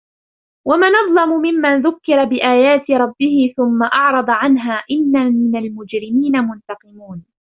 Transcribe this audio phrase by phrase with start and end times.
[0.67, 7.25] ومن أظلم ممن ذكر بآيات ربه ثم أعرض عنها إنا من المجرمين منتقمون